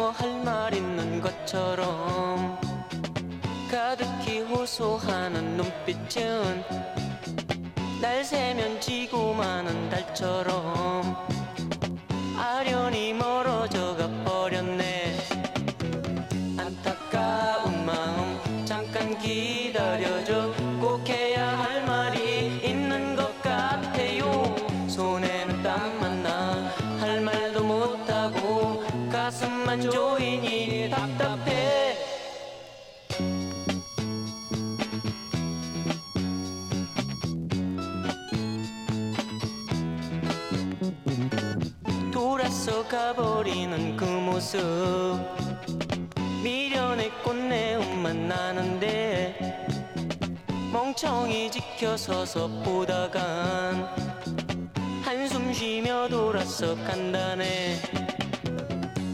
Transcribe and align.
뭐 0.00 0.10
할 0.12 0.30
말 0.42 0.72
있는 0.72 1.20
것처럼 1.20 2.58
가득히 3.70 4.40
호소하는 4.40 5.58
눈빛은 5.58 6.64
날 8.00 8.24
세면 8.24 8.80
지고 8.80 9.34
마는 9.34 9.90
달처럼 9.90 11.14
아련히 12.38 13.12
멀어져 13.12 13.94
가 13.94 14.09
가버리는 43.10 43.96
그 43.96 44.04
모습. 44.04 44.60
미련의 46.44 47.10
꽃내음만 47.24 48.28
나는데 48.28 49.66
멍청이 50.72 51.50
지켜서서 51.50 52.46
보다간 52.62 53.88
한숨 55.02 55.52
쉬며 55.52 56.06
돌아서 56.08 56.76
간다네. 56.84 57.80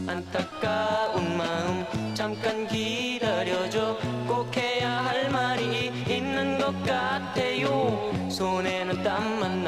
안타까운 0.05 1.35
마음 1.35 2.13
잠깐 2.13 2.67
기다려줘. 2.67 3.97
꼭 4.27 4.55
해야 4.55 5.05
할 5.05 5.27
말이 5.31 5.87
있는 6.07 6.59
것 6.59 6.71
같아요. 6.83 8.11
손에는 8.29 9.01
땀만 9.01 9.63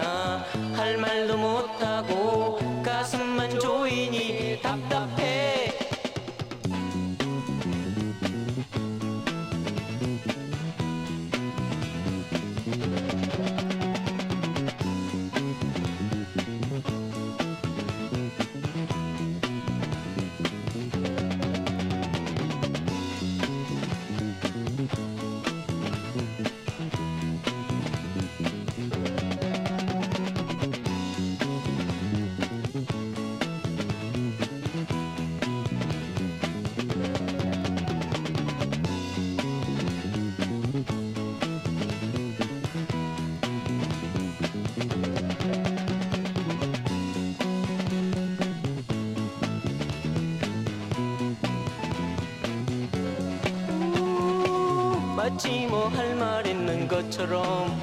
것처럼 57.19 57.77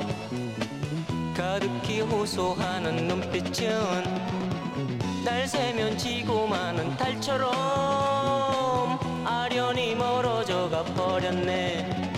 가득히 1.37 2.01
호소하는 2.01 3.07
눈빛은 3.07 4.03
날 5.25 5.47
세면 5.47 5.99
지고 5.99 6.47
마는 6.47 6.97
달처럼 6.97 7.53
아련히 9.27 9.95
멀어져 9.95 10.71
가 10.71 10.83
버렸네. 10.85 12.13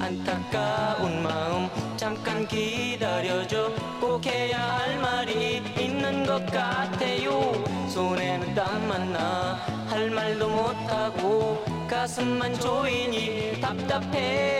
안타까운 0.00 1.22
마음 1.22 1.68
잠깐 1.96 2.46
기다려줘. 2.48 3.70
꼭 4.00 4.26
해야 4.26 4.78
할 4.78 4.98
말이 4.98 5.62
있는 5.78 6.26
것 6.26 6.44
같아요. 6.46 7.52
손에는 7.88 8.52
땀만 8.54 9.12
나 9.12 9.76
할 9.88 10.10
말도 10.10 10.48
못하고 10.48 11.64
가슴만 11.88 12.52
조이니 12.60 13.60
답답해 13.60 14.55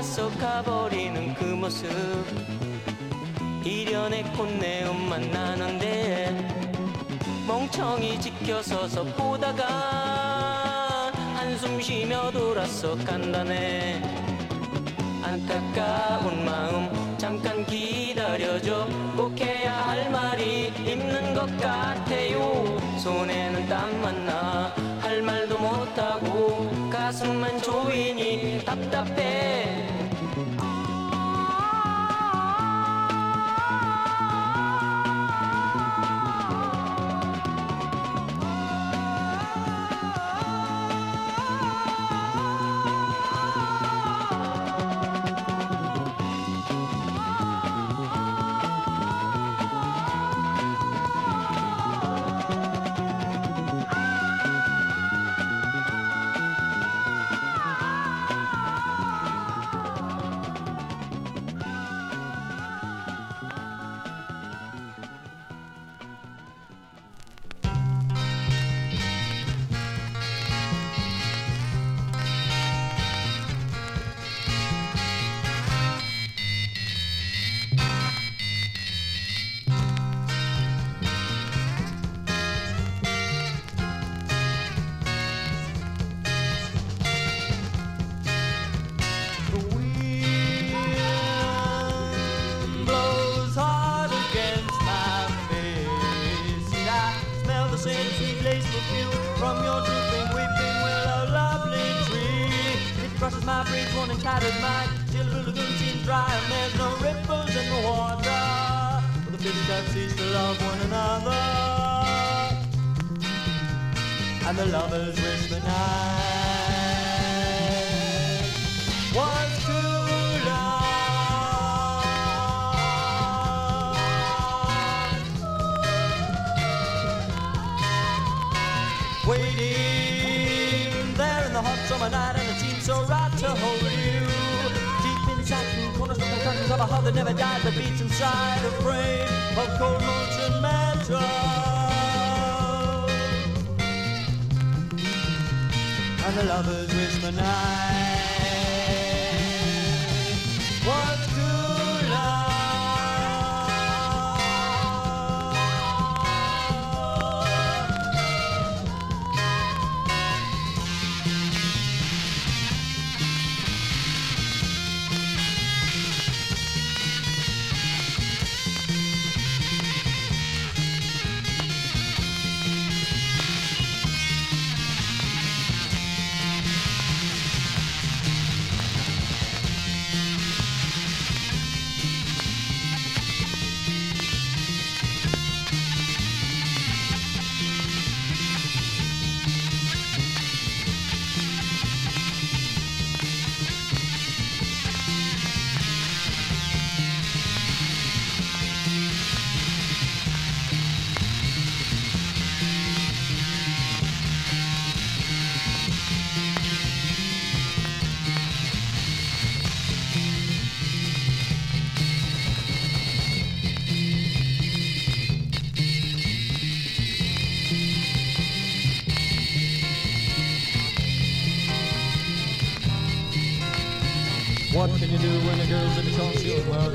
돌아서 0.00 0.30
가버리는 0.38 1.34
그 1.34 1.44
모습. 1.44 1.86
이련의 3.62 4.22
콧내음만 4.32 5.30
나는데 5.30 6.48
멍청이 7.46 8.18
지켜서서 8.18 9.04
보다가 9.04 11.12
한숨 11.36 11.78
쉬며 11.82 12.30
돌아서 12.30 12.96
간다네. 13.04 14.00
안타까운 15.22 16.46
마음 16.46 17.18
잠깐 17.18 17.66
기다려줘. 17.66 18.88
꼭 19.14 19.38
해야 19.38 19.86
할 19.86 20.10
말이 20.10 20.68
있는 20.78 21.34
것 21.34 21.44
같아요. 21.58 22.78
손에는 22.98 23.68
땀만 23.68 24.24
나. 24.24 24.74
할 25.02 25.20
말도 25.20 25.58
못하고 25.58 26.70
가슴만 26.90 27.60
조이니 27.60 28.64
답답해 28.64 29.89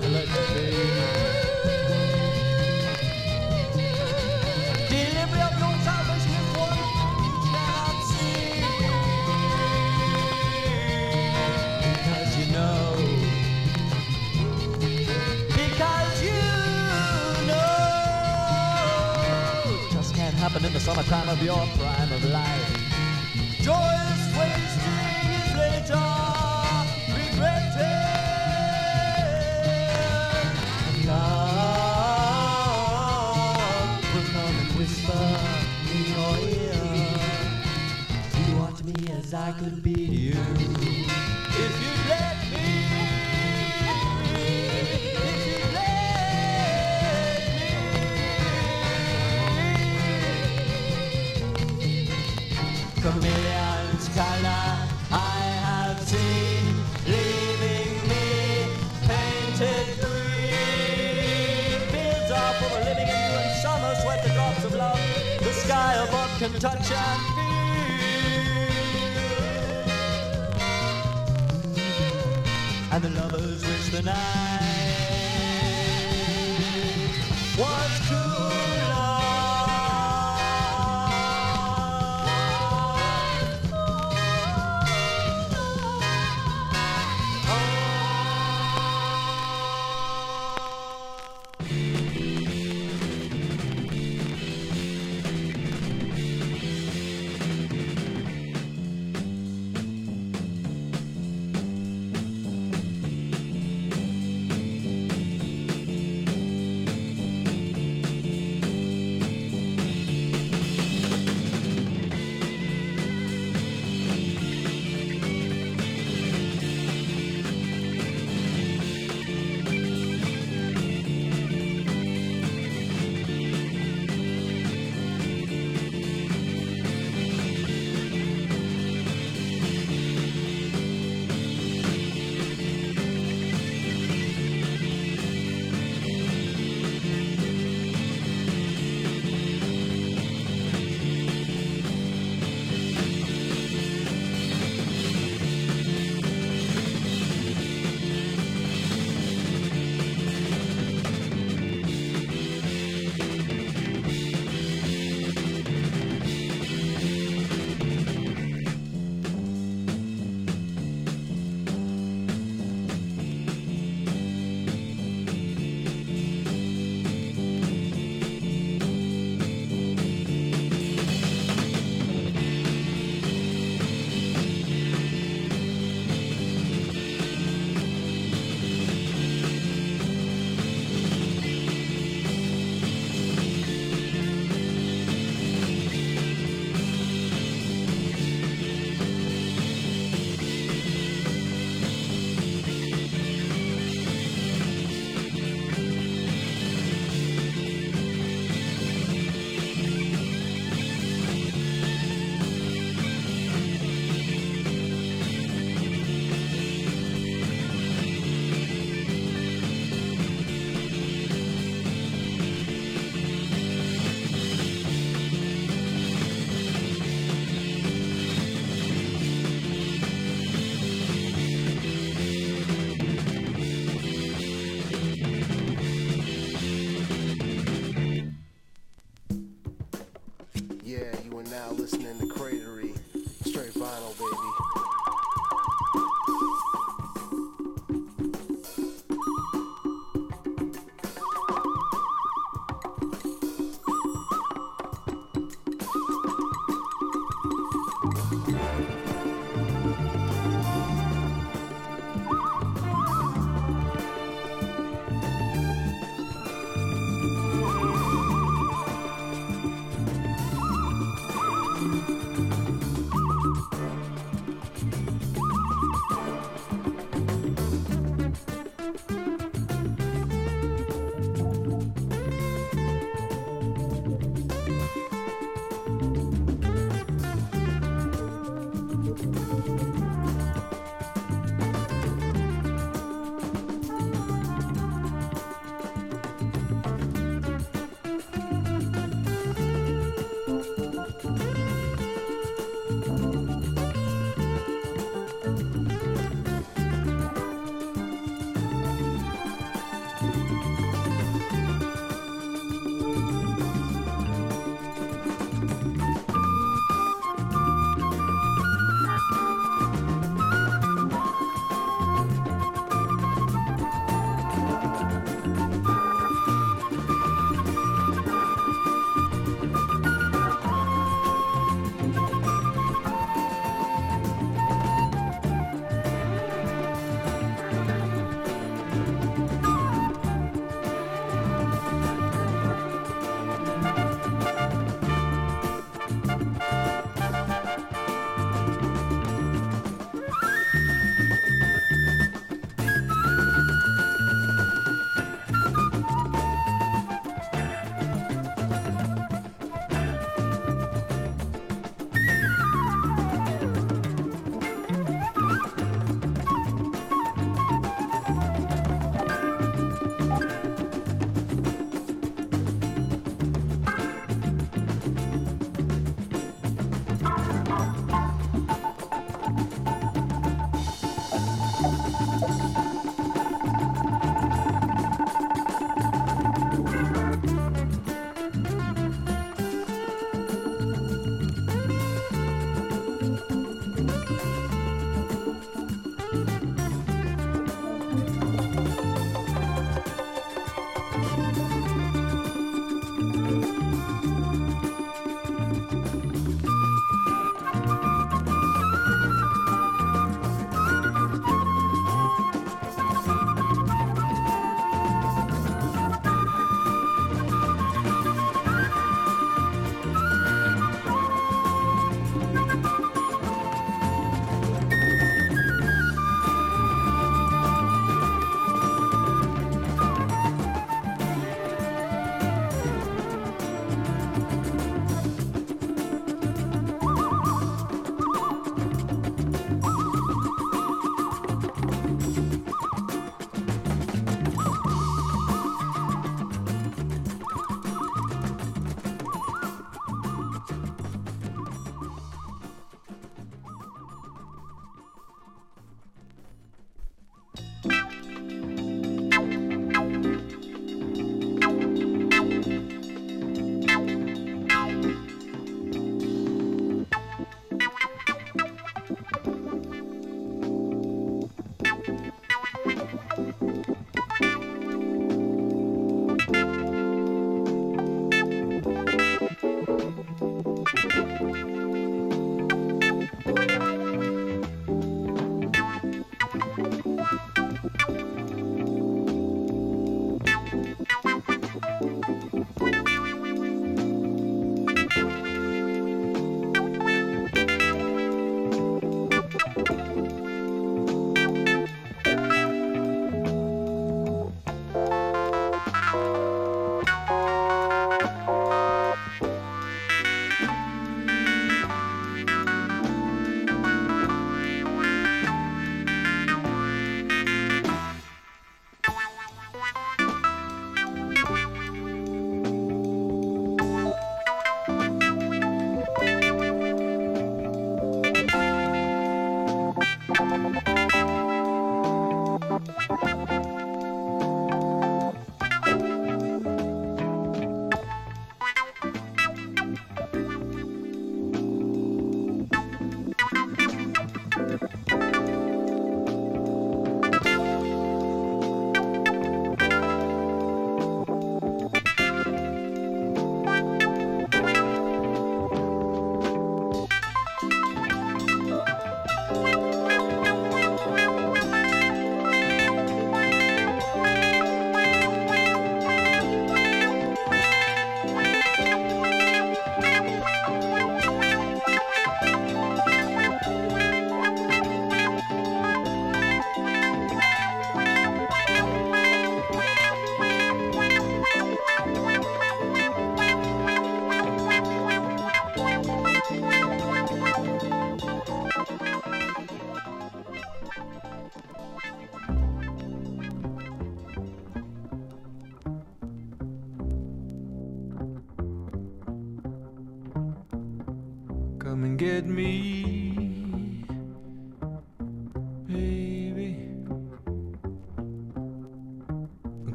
let's 0.00 0.30
see. 0.52 1.27
Be 39.82 40.27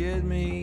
get 0.00 0.24
me. 0.24 0.59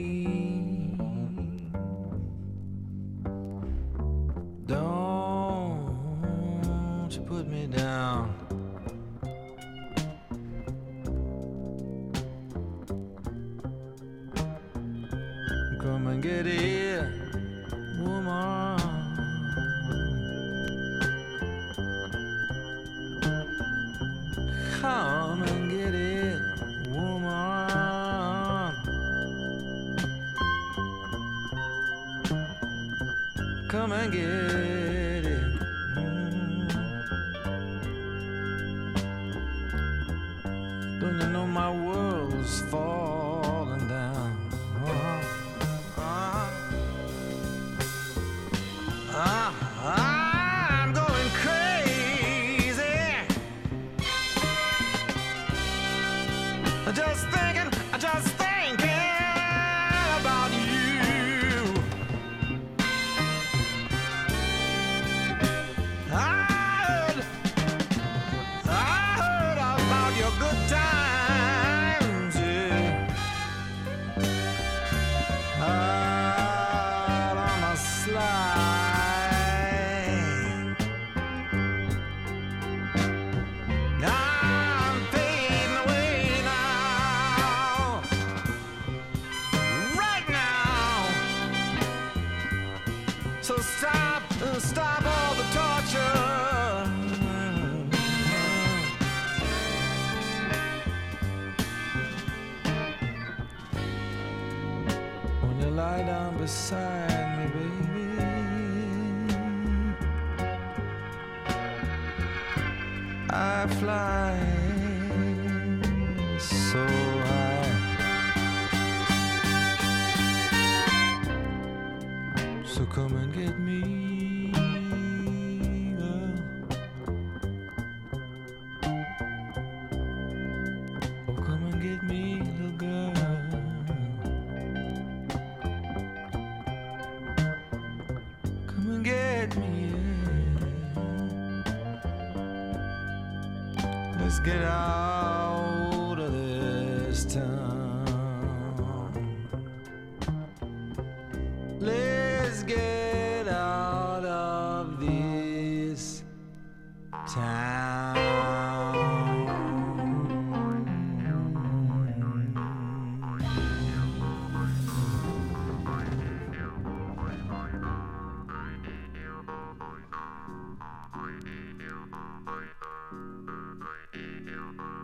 E-L-I 174.14 174.97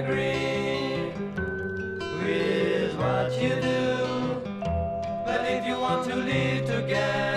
agree 0.00 1.12
with 2.22 2.96
what 2.96 3.30
you 3.42 3.50
do. 3.60 4.40
But 5.26 5.40
if 5.44 5.66
you 5.66 5.78
want 5.78 6.08
to 6.08 6.16
live 6.16 6.64
together, 6.64 7.29